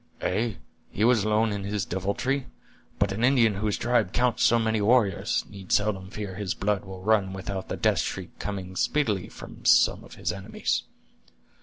[0.23, 0.57] "Ay,
[0.89, 2.47] he was alone in his deviltry!
[2.97, 7.03] but an Indian whose tribe counts so many warriors, need seldom fear his blood will
[7.03, 10.85] run without the death shriek coming speedily from some of his enemies."